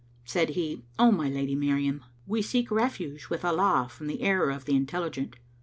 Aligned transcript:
Said 0.25 0.49
he, 0.57 0.81
"O 0.97 1.11
my 1.11 1.29
lady 1.29 1.53
Miriam, 1.53 2.03
we 2.25 2.41
seek 2.41 2.71
refuge 2.71 3.27
with 3.29 3.45
Allah 3.45 3.87
from 3.87 4.07
the 4.07 4.21
error 4.23 4.49
of 4.49 4.65
the 4.65 4.75
intelligent!" 4.75 5.35